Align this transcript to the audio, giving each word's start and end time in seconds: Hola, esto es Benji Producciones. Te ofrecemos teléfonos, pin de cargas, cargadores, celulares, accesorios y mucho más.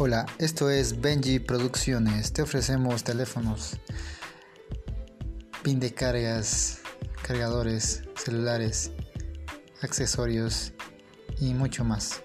Hola, 0.00 0.26
esto 0.38 0.70
es 0.70 1.00
Benji 1.00 1.40
Producciones. 1.40 2.32
Te 2.32 2.42
ofrecemos 2.42 3.02
teléfonos, 3.02 3.80
pin 5.64 5.80
de 5.80 5.92
cargas, 5.92 6.78
cargadores, 7.20 8.04
celulares, 8.14 8.92
accesorios 9.82 10.72
y 11.40 11.52
mucho 11.52 11.82
más. 11.82 12.22